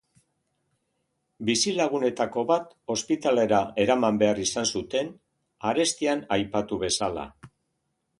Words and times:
Bizilagunetako 1.49 2.43
bat 2.51 2.73
ospitalera 2.93 3.59
eraman 3.83 4.17
behar 4.23 4.41
izan 4.45 4.67
zuten, 4.79 5.13
arestian 5.73 6.25
aipatu 6.39 6.81
bezala. 6.87 7.27